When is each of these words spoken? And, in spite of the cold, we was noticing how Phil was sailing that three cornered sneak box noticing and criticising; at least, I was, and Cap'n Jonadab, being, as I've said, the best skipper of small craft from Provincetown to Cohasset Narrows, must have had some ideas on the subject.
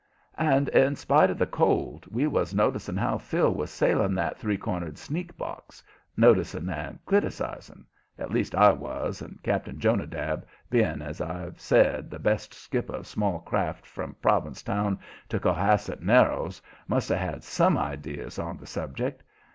And, 0.39 0.67
in 0.69 0.95
spite 0.95 1.29
of 1.29 1.37
the 1.37 1.45
cold, 1.45 2.07
we 2.07 2.25
was 2.25 2.55
noticing 2.55 2.95
how 2.97 3.19
Phil 3.19 3.53
was 3.53 3.69
sailing 3.69 4.15
that 4.15 4.39
three 4.39 4.57
cornered 4.57 4.97
sneak 4.97 5.37
box 5.37 5.83
noticing 6.17 6.69
and 6.69 6.97
criticising; 7.05 7.85
at 8.17 8.31
least, 8.31 8.55
I 8.55 8.71
was, 8.71 9.21
and 9.21 9.37
Cap'n 9.43 9.77
Jonadab, 9.79 10.43
being, 10.71 11.03
as 11.03 11.21
I've 11.21 11.61
said, 11.61 12.09
the 12.09 12.17
best 12.17 12.51
skipper 12.51 12.95
of 12.95 13.05
small 13.05 13.41
craft 13.41 13.85
from 13.85 14.15
Provincetown 14.23 14.97
to 15.29 15.39
Cohasset 15.39 16.01
Narrows, 16.01 16.63
must 16.87 17.09
have 17.09 17.19
had 17.19 17.43
some 17.43 17.77
ideas 17.77 18.39
on 18.39 18.57
the 18.57 18.65
subject. 18.65 19.21